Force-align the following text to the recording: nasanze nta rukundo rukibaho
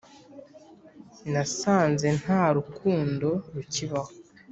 nasanze 1.31 2.07
nta 2.21 2.43
rukundo 2.57 3.29
rukibaho 3.53 4.11